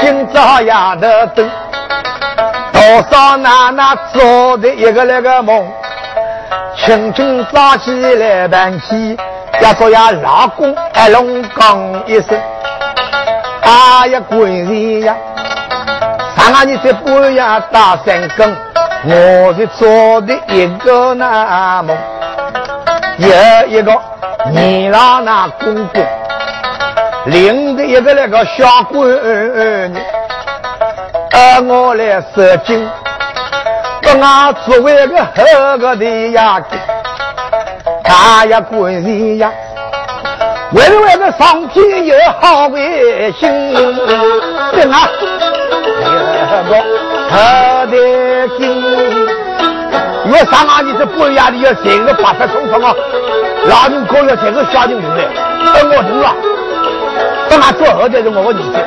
[0.00, 1.50] 今朝丫头等。
[2.72, 2.80] 多
[3.10, 5.66] 少奶奶做的一个那个梦，
[6.76, 9.16] 轻轻早起来办起，
[9.60, 12.38] 要说呀老公哎龙讲一声，
[13.62, 15.16] 哎呀闺女呀，
[16.36, 18.56] 上啊你这半夜打三更，
[19.04, 21.96] 我是做的一个那梦，
[23.18, 23.28] 有
[23.66, 23.92] 一个
[24.52, 26.06] 年老那公公，
[27.26, 29.98] 领的一个那个小闺女。
[31.32, 32.88] 而我来射精，
[34.02, 36.60] 把俺作为个好个的呀，
[38.04, 39.50] 他呀贵人呀，
[40.72, 43.50] 为了为了上天有好为心，
[44.72, 44.94] 给俺
[46.00, 46.04] 一
[46.70, 46.72] 个
[47.30, 49.37] 好的心。
[50.30, 52.94] 我上俺你这半夜里要整个八十冲冲啊，
[53.66, 55.24] 老人可要整个小人出来，
[55.72, 56.34] 等我懂了，
[57.48, 58.78] 等俺做好的是我的儿子。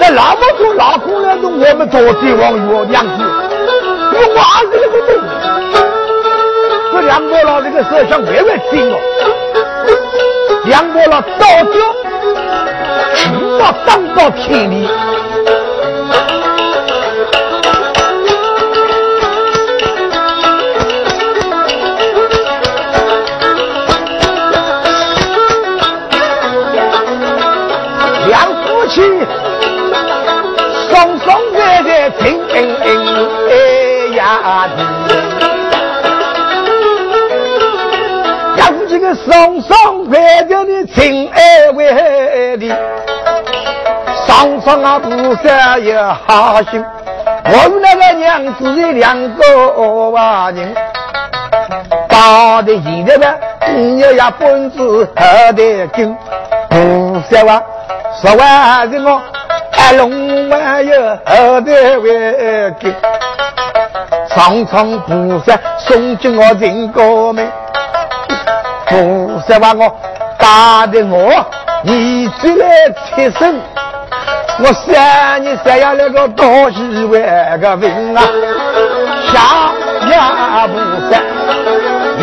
[0.00, 3.10] 那那么多老公人中，我们做帝王有娘子，
[4.12, 5.08] 我娃子那个东
[6.92, 8.98] 这梁伯老这个思想微微轻了，
[10.64, 11.72] 梁伯老早就
[13.14, 14.88] 知道当到天理。
[39.26, 42.74] 要不这个双双快着的情爱为的，
[44.26, 46.84] 双双啊不舍也好心，
[47.44, 50.74] 我与那个娘子的两个娃人，
[52.08, 53.34] 打的现在呢，
[53.76, 56.16] 你要呀本子喝得紧，
[56.68, 57.62] 不舍啊，
[58.22, 59.20] 说完的我。
[59.96, 62.94] 龙王有何德为根？
[64.28, 67.44] 常常菩萨送进我人高门，
[68.90, 69.96] 菩萨把我
[70.38, 71.32] 打的我
[71.84, 73.54] 一直来贴身。
[74.58, 78.22] 我想你想要那个多喜万个命啊！
[79.32, 79.72] 下
[80.10, 80.74] 呀菩
[81.08, 81.12] 萨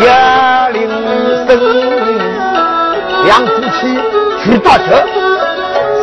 [0.04, 0.88] 要领
[1.48, 1.48] 生，
[3.24, 3.98] 两夫妻
[4.44, 4.84] 去打车。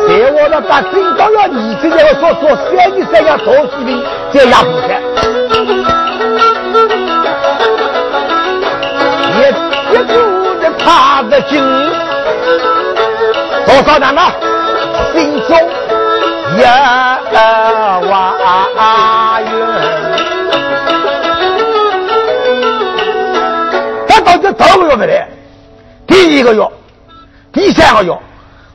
[0.08, 4.02] 在我的大金刚要你这要说做三年三要多视频，
[4.32, 5.00] 这样不开。
[10.86, 11.60] 他的劲，
[13.66, 14.32] 多少人啊？
[15.12, 15.58] 心中
[16.56, 16.60] 一
[18.08, 19.50] 哇远。
[24.06, 25.28] 他到这头个月没来，
[26.06, 26.64] 第一个月，
[27.52, 28.16] 第三个月。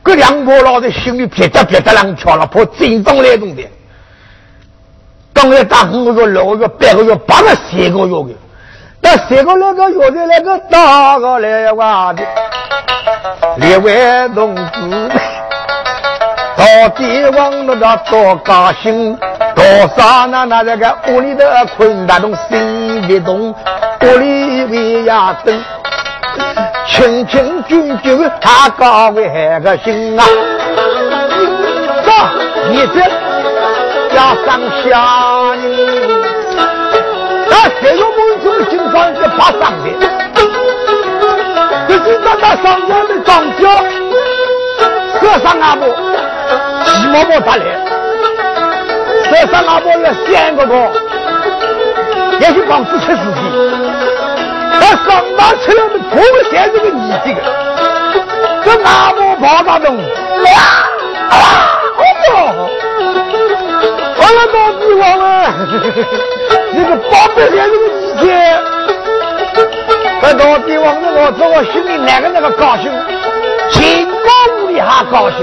[0.04, 3.62] 这两个老的心里别得别得啷跳了，怕真正来动的。
[5.32, 8.34] 刚才打五个月、六个月、八个月、八个三个月的，
[9.02, 12.22] 那三个那个月的那个大个来哇的，
[13.56, 15.10] 两位同志，
[16.56, 19.18] 到底往那个多高兴，
[19.56, 19.64] 多
[19.96, 25.62] 少那那这个屋里的困难中心别动，屋里为呀等。
[26.86, 29.24] 清清俊俊，他高为
[29.60, 30.24] 个心啊！
[32.04, 32.12] 走，
[32.70, 33.00] 你这
[34.14, 35.62] 要上下人，
[37.48, 39.86] 那谁有梦中经常是爬上的？
[41.88, 43.62] 这是那那上山的长脚，
[45.20, 45.86] 和尚阿伯，
[46.84, 47.64] 寂寞寞他来，
[49.30, 50.74] 和尚阿伯要三个个，
[52.40, 53.40] 也是帮子吃事情。
[54.80, 57.40] 他上马出来的破鞋这个你这个，
[58.64, 60.00] 这阿婆跑大中，啊
[61.30, 61.34] 啊，
[61.96, 62.81] 好不
[64.22, 64.28] 好？
[64.28, 65.24] 我老到地方了，
[66.72, 68.30] 那个八百年这个以前，
[70.22, 72.90] 在到地方的我，在我心里哪个那个高兴，
[73.70, 74.30] 情高
[74.62, 75.38] 屋里还高兴。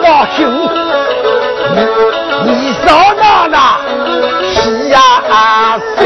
[0.00, 0.48] 高兴，
[2.44, 3.91] 你少那那喜呀
[5.78, 6.04] 喜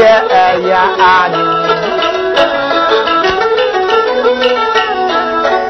[0.69, 1.27] 呀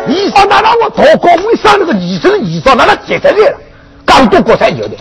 [0.08, 3.58] 你，你少那那我做高为上那个女生，你少那那接得来了，
[4.06, 4.96] 刚多过三有的，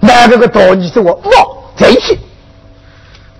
[0.00, 1.30] 那个个大女生我哇
[1.76, 2.18] 在一起，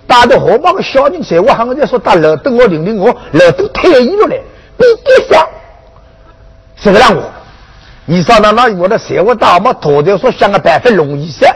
[0.07, 4.37] 打的河马个小人在我喊我在说打老等我领领我老等退役了来，
[4.77, 5.47] 比比上，
[6.75, 7.23] 是个让我。
[8.07, 11.51] 你上那那我的社会大嘛，头条说想个办法容易些。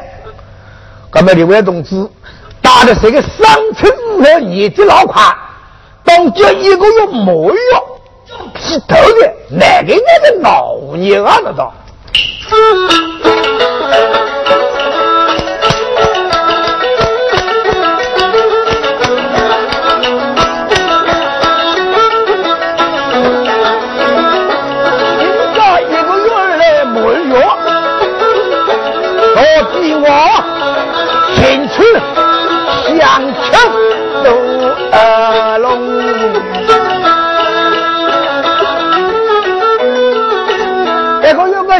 [1.14, 2.08] 那么两位同志，
[2.70, 5.24] 打的是个三层五号年纪老快，
[6.04, 7.54] 当这一个月没有
[8.60, 11.40] 是头的，那个那个老年啊？
[11.44, 11.74] 那道？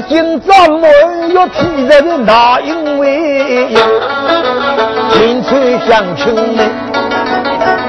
[0.10, 0.90] 个有个金帐门
[1.34, 3.68] 要提着的那因为
[5.12, 6.70] 青春相亲们，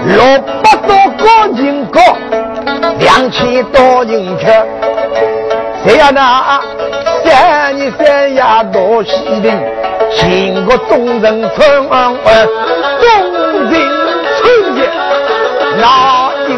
[0.07, 0.23] 六
[0.63, 1.25] 百多个
[1.57, 2.01] 人高，
[2.99, 4.47] 两千多人吃，
[5.85, 6.61] 谁呀那
[7.25, 8.43] 三年三夜
[8.73, 9.11] 多喜
[9.41, 9.59] 灵，
[10.15, 12.15] 请个众人春晚。
[13.01, 13.09] 东
[13.71, 13.81] 京
[14.37, 14.89] 春节
[15.79, 16.53] 那英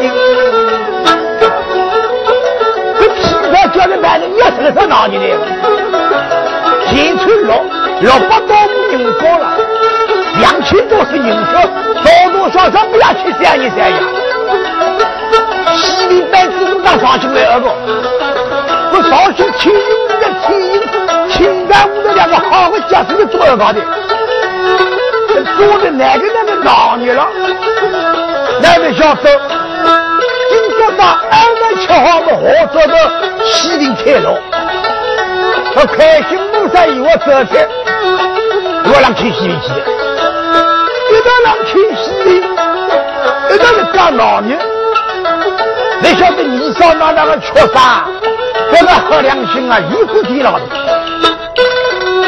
[0.00, 0.04] 英，
[4.72, 5.24] 是哪里的？
[6.90, 7.52] 新春六
[8.00, 8.54] 六百多
[8.90, 9.56] 人过了，
[10.38, 11.52] 两千多是人数，
[12.02, 13.98] 多多少少不要去三一三呀。
[15.74, 17.66] 西里白子都当上去来二个，
[18.92, 19.78] 我上去青云
[20.20, 20.72] 的青云，
[21.30, 23.80] 青山五的两个好个家是你做得到的。
[25.56, 27.26] 做的哪个那个老女了？
[28.62, 29.22] 那位小周，
[30.50, 31.34] 今朝把二
[31.74, 32.94] 万七号的合作的
[33.44, 34.38] 西林开了，
[35.74, 37.58] 他开心路上有我走去，
[38.84, 39.66] 我让去西林去，
[41.10, 42.42] 一到让去西林，
[43.50, 44.56] 一到是干老女，
[46.00, 48.06] 你晓得你上那那个缺啥？
[48.72, 50.60] 这个好良心啊，一不提了。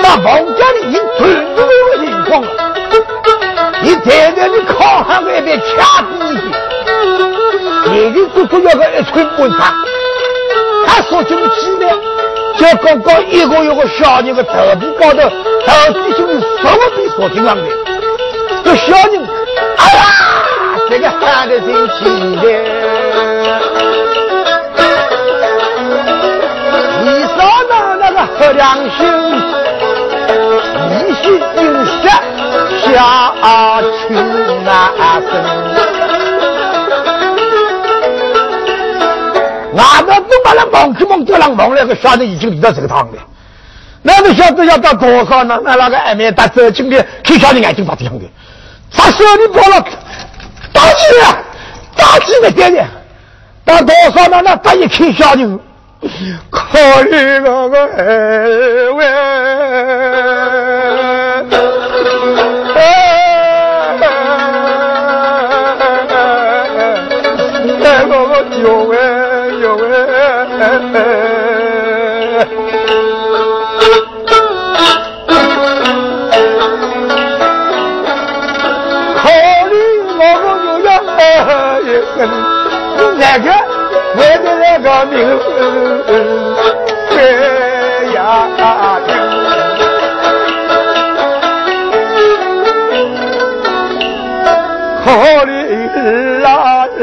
[0.03, 2.49] 那王家里已准备有情况了，
[3.83, 6.37] 你站在你靠海外边掐低一
[7.95, 9.75] 眼睛足足要个一寸半长。
[10.87, 11.87] 他说进去呢，
[12.57, 15.21] 就刚刚一个一个小人的头皮高头，
[15.67, 17.63] 头皮就是什么被锁进上的。
[18.65, 19.23] 这小人，
[19.77, 20.01] 哎呀，
[20.89, 22.45] 这个喊的真气的，
[27.03, 27.35] 你说
[27.69, 28.65] 那那个好良
[28.97, 28.99] 心。
[30.89, 30.91] 一
[31.23, 31.25] 心
[31.57, 31.95] 应下
[32.83, 32.87] 下
[33.83, 34.15] 去
[34.65, 34.67] 难
[35.21, 35.33] 生，
[39.83, 43.19] 俺们都把那忙去忙这样忙那个小人已经离到这个堂了。
[44.03, 45.59] 那个小子要到多少呢？
[45.65, 48.25] 那那个外面打走进的，看小人眼睛发亮的。
[48.93, 49.85] 他手里跑了
[50.73, 51.39] 大几了，
[51.97, 52.87] 大几个爹爹，
[53.65, 54.41] 到多少呢？
[54.45, 55.59] 那他一看小人。
[56.51, 59.07] 考虑那个二万，
[85.05, 86.11] 的那个命
[87.11, 87.15] 这
[88.15, 88.19] 样
[95.05, 95.07] 好
[95.45, 95.49] 的
[95.95, 96.49] 日啊
[96.97, 96.99] 日，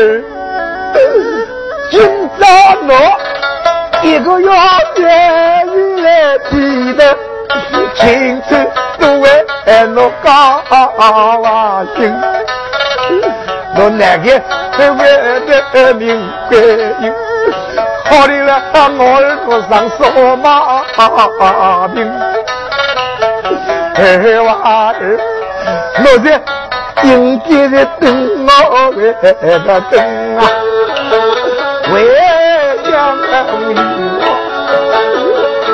[1.91, 1.93] 今
[2.39, 2.41] 朝
[2.87, 2.89] 我
[4.01, 4.51] 一个要
[4.97, 5.01] 愿
[5.67, 6.53] 意来记
[6.95, 7.01] 得，
[7.95, 8.51] 青春
[8.99, 9.25] 都为
[9.95, 10.27] 我高
[11.95, 11.97] 兴，
[13.75, 14.41] 我哪个？
[14.75, 14.89] 为
[15.71, 16.01] 的名
[16.49, 16.57] 贵，
[18.13, 18.61] 好的了，
[18.95, 19.99] 我耳朵上扫
[20.35, 20.45] 马
[21.87, 21.97] 兵，
[23.95, 23.97] 二
[24.43, 24.47] 娃
[24.93, 25.17] 儿，
[25.97, 26.27] 我在
[27.01, 27.09] 迎
[27.41, 28.05] 接的等
[28.45, 28.49] 我
[28.91, 29.91] 为个等
[30.37, 30.39] 啊，
[31.91, 31.95] 为
[32.83, 32.91] 将
[33.67, 33.73] 你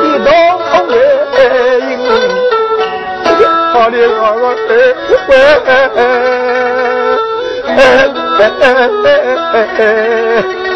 [0.06, 0.28] 一道
[0.88, 0.92] 为
[1.90, 1.92] 迎，
[3.74, 4.72] 好的我儿
[10.64, 10.69] 为。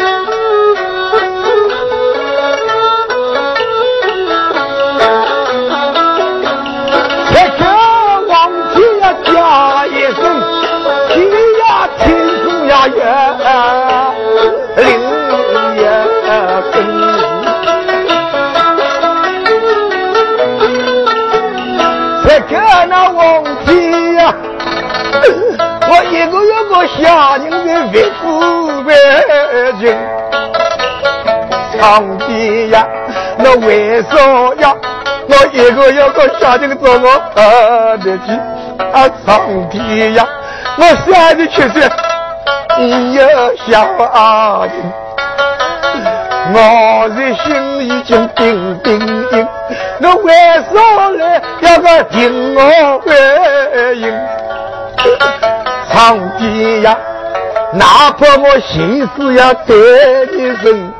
[33.66, 34.16] 为啥
[34.60, 34.74] 呀？
[35.26, 38.32] 我一个一个下人做我儿的去，
[38.92, 39.40] 啊，上
[39.70, 39.78] 帝
[40.14, 40.26] 呀，
[40.76, 41.90] 我三十七岁，
[42.78, 43.22] 你有
[43.66, 43.86] 小
[44.66, 44.70] 人，
[46.52, 47.44] 我的心
[47.80, 48.98] 已经冰冰
[49.30, 49.48] 冰，
[49.98, 52.60] 那为啥来要个听我
[53.00, 54.12] 回应？
[55.90, 56.96] 上帝呀，
[57.72, 60.92] 哪怕我心思要对你深，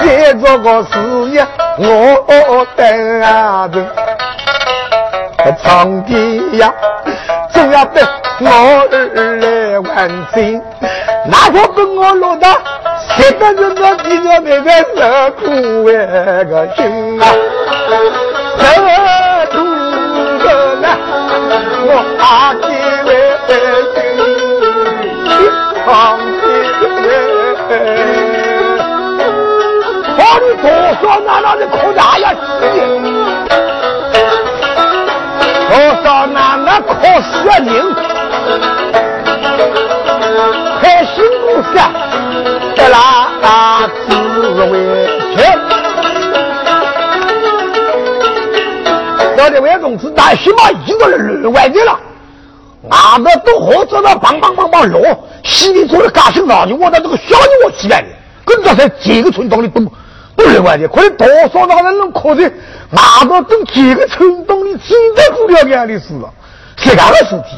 [0.00, 0.90] 再做个事
[1.30, 1.46] 业
[1.78, 3.86] 我等啊等。
[5.62, 6.12] 上帝
[6.58, 6.72] 呀，
[7.52, 8.06] 总要等
[8.40, 8.48] 我
[8.90, 10.62] 儿来完成，
[11.26, 12.48] 哪怕跟我落到
[13.08, 15.00] 三百人的地窖里面受
[15.32, 16.80] 苦为个心
[17.20, 17.22] 啊，
[18.58, 18.62] 受
[19.50, 19.54] 苦
[20.44, 20.46] 的
[20.80, 20.86] 呢，
[21.86, 21.90] 我
[22.20, 22.64] 阿姐
[23.04, 23.10] 为。
[25.84, 26.31] 长天
[31.22, 32.34] 多少那那的苦大呀！
[35.70, 36.92] 多少那那可
[37.22, 37.94] 死人，
[40.80, 41.74] 开心不是？
[42.74, 44.16] 得啦，自
[44.70, 44.74] 为
[45.36, 45.38] 强。
[49.36, 51.98] 那两位同志，大起码一个人乱的了。
[52.90, 55.00] 俺们都合作了，棒棒棒棒落，
[55.44, 58.08] 心里做的干新老牛，我那这个小牛我起来的，
[58.44, 59.80] 跟着才几个村庄里都
[60.42, 62.50] 都另外的，可能多少那个人能可在
[62.90, 66.32] 俺们都几个村庄里几百户了眼的事了，
[66.76, 67.56] 是干的事体。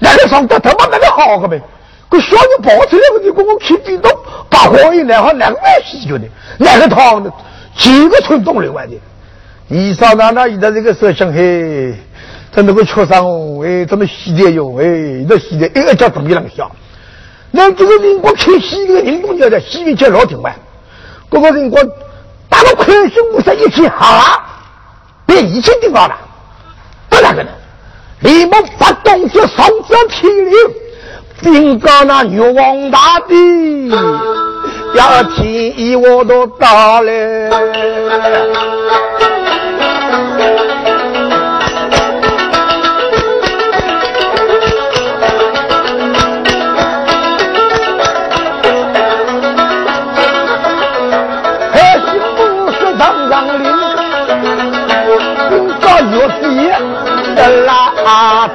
[0.00, 1.60] 那个上得他妈那个好个呗？
[2.08, 4.10] 个小人跑出来，我就跟我去地洞，
[4.48, 6.24] 把黄衣然后那个外洗脚的，
[6.58, 7.30] 那个汤的
[7.76, 8.96] 几个村东流完的。
[9.66, 11.94] 你上那那一在这个时候想嘿，
[12.50, 13.26] 他那个车上
[13.62, 14.76] 哎，怎么洗的哟？
[14.80, 16.70] 哎，这洗的一个叫怎么样想？
[17.50, 20.54] 那这个人光看洗个人工叫的洗浴叫老挺晚，
[21.30, 21.84] 这个人光
[22.58, 24.44] 打个快手五十一天啊，
[25.24, 26.16] 被一起顶到了，
[27.08, 27.50] 不那个呢？
[28.18, 30.56] 你们发动这上这体力，
[31.40, 33.88] 并告那玉皇大帝，
[34.94, 37.10] 要替我都到了。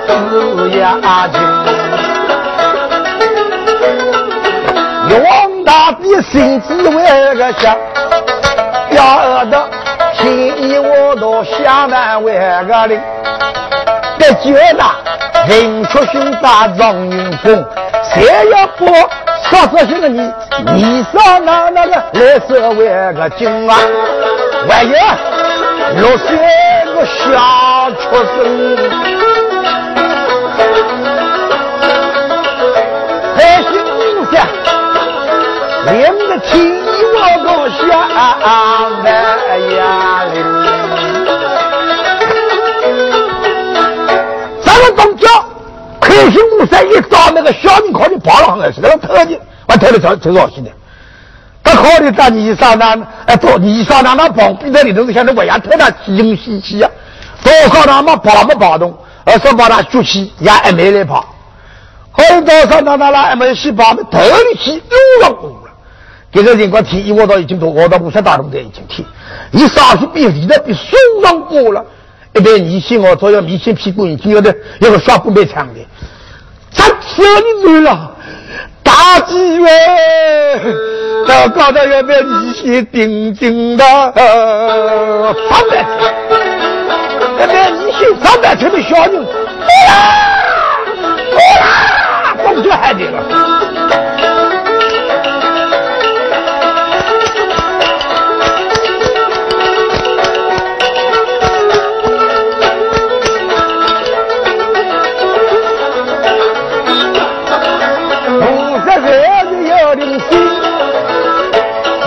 [0.07, 0.97] 子呀
[1.31, 1.41] 亲，
[5.09, 7.75] 玉皇大帝心知为个想，
[8.91, 9.69] 要得
[10.17, 12.33] 天意我都下难为
[12.67, 12.99] 个灵，
[14.17, 14.83] 得觉得
[15.47, 17.65] 人出兄大状元公，
[18.13, 20.31] 谁要不说这些个你，
[20.73, 23.77] 你上那那个来社为个精啊，
[24.67, 24.91] 万一
[25.99, 26.37] 六岁
[26.95, 29.22] 个小出生。
[35.85, 36.51] 连个天
[37.13, 39.81] 我都下来呀！
[44.63, 45.27] 咱们东郊
[45.99, 50.71] 开心五三一找那个小人考的跑了还是那个特技，我特的找最高兴的。
[51.63, 56.89] 他考的在你上那，哎，到你上那那旁边的里头，像那外洋特那稀中稀奇呀。
[57.43, 61.25] 多少他妈跑没跑动，而是把他举起也还没来跑。
[62.11, 64.81] 后多少那那那还没去跑，头里去
[65.21, 65.62] 又了。
[66.33, 69.05] 这个人光提，我到已经都我到五十大龙的已经提，
[69.51, 70.89] 一上去比离的比松
[71.23, 71.85] 上过了，
[72.33, 75.79] 一边迷信我，都要迷信屁股已经有的有个刷不被抢的，
[76.71, 78.15] 这车你走了，
[78.81, 79.67] 大机会，
[81.27, 84.15] 到高头要被迷信顶顶的，三
[85.69, 86.11] 百车，
[87.37, 89.31] 那边迷信三百车的小人，过
[89.87, 89.93] 来，
[91.29, 93.52] 过来，动作还得了。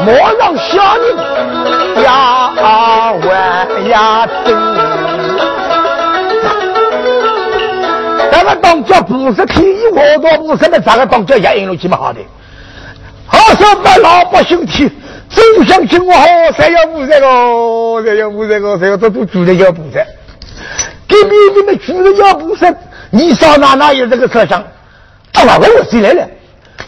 [0.06, 1.16] 莫让小人
[2.04, 4.54] 呀玩呀争，
[8.30, 12.20] 咱们当家不是天意活动，不是那咱们当家也引入去么好的？
[13.26, 14.88] 好说把老百姓听，
[15.28, 16.24] 真相信我好，
[16.56, 17.26] 谁要不这个，
[18.04, 20.06] 谁要不这个，谁要这都主人要不这，
[21.08, 22.72] 给别人们主人要不这，
[23.10, 24.60] 你上哪哪有这个设想？
[24.60, 26.24] 啊，我我谁来了？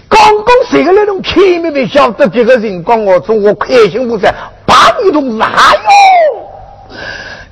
[0.09, 4.35] 刚刚谁个那种开没没晓得这个人光我说我开心不在，
[4.65, 6.99] 把你都哪有？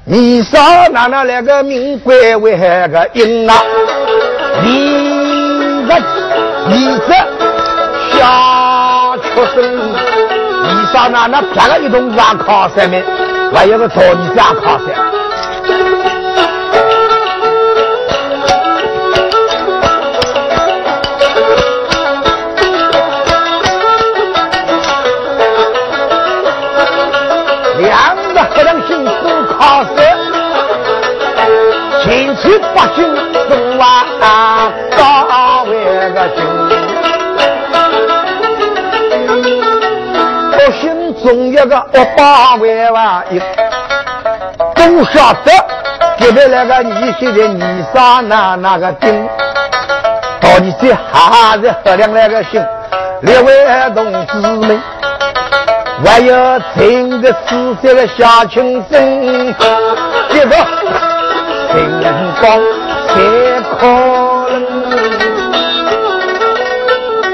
[0.04, 0.60] 你上
[0.92, 3.54] 哪哪来个名贵为个音啊？
[4.62, 5.98] 你这
[6.68, 7.14] 你这
[8.16, 9.92] 小畜生，
[10.62, 13.04] 你上哪哪拍个一通子靠山面，
[13.52, 16.15] 还有个找你家靠山。
[42.36, 43.40] 恶八万万一，
[44.74, 45.50] 都晓得
[46.18, 49.26] 这边那个你现在你上那那个丁，
[50.38, 52.62] 到底这还是喝两那个心，
[53.22, 53.50] 列位
[53.94, 54.78] 同志们。
[56.04, 59.54] 还有听个四岁的小青声，
[60.28, 60.54] 接着
[61.72, 62.02] 听
[62.38, 62.60] 光
[63.08, 63.14] 才
[63.78, 63.86] 可
[64.50, 64.54] 能。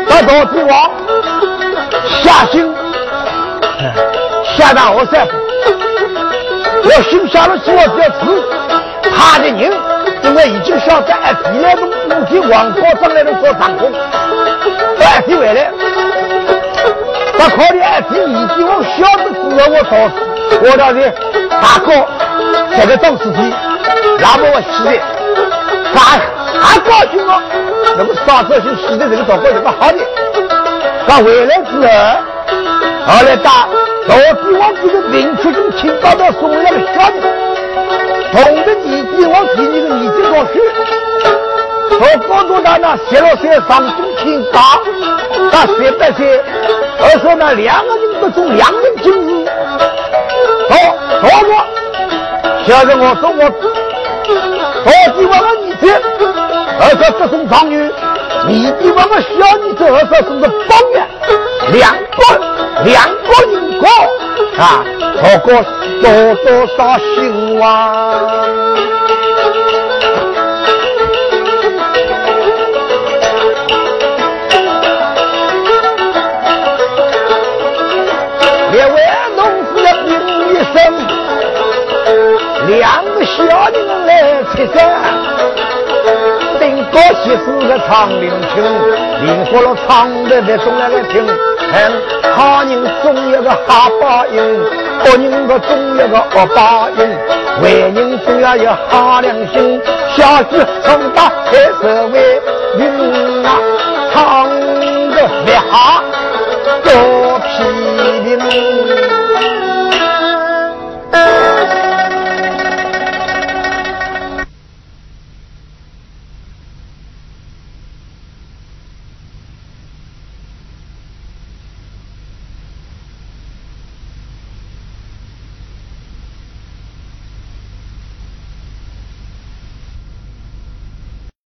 [0.06, 0.90] 到到帝王
[2.22, 2.71] 下心，
[4.62, 5.26] 下到我三
[6.84, 8.20] 我心下了说这次
[9.10, 9.72] 他的人，
[10.22, 13.90] 因为已经晓得哎，第二种武器王国上来的做掌控，
[14.96, 15.68] 快点回来。
[17.36, 19.92] 他考虑哎，这已经我小的时候我到
[20.62, 21.10] 我到这
[21.60, 22.06] 大哥
[22.76, 23.52] 这个当司机，
[24.20, 24.88] 那么我现在
[25.92, 25.98] 他
[26.60, 27.42] 还高兴哦，
[27.98, 29.98] 那么啥子是喜的这个祷告有个好的，
[31.08, 31.82] 他回来之后，
[33.06, 33.66] 后来打
[34.08, 37.20] 到底往这个明确中请到到送了个小的，
[38.32, 40.54] 同着年纪往第二个年纪上去，
[41.90, 41.98] 从
[42.28, 44.58] 高中到那写了写上中请打，
[45.50, 46.44] 他写不写？
[47.00, 49.46] 而说那两个人都从两人进入，
[50.68, 50.72] 好，
[51.22, 51.48] 好说，
[52.66, 53.40] 现在我说我
[54.84, 55.50] 到底我个儿
[55.80, 55.82] 子。
[56.74, 57.92] 我说这种状元，
[58.48, 59.28] 你比我们小
[59.58, 60.96] 女子二说是个方言，
[61.72, 62.00] 两个
[62.84, 63.86] 两个人我
[64.62, 64.84] 啊，
[65.20, 65.48] 不过
[66.00, 66.06] 多
[66.44, 67.66] 多少兴旺。
[78.70, 78.96] 两位
[79.36, 80.10] 农夫的名
[80.48, 80.74] 一声，
[82.68, 84.10] 两个小人来
[84.54, 84.78] 吃饭。
[86.92, 88.62] 高兴夫唱灵听，
[89.24, 91.26] 灵活了唱的别总来来听，
[91.70, 91.90] 看
[92.34, 96.98] 好人总有个好报应，恶人个总有个恶报应，
[97.62, 99.80] 坏人总要有好良心，
[100.14, 102.40] 小子从大才是为
[102.76, 103.58] 人啊，
[104.12, 105.16] 唱的
[105.70, 106.04] 好
[106.84, 108.38] 多皮评。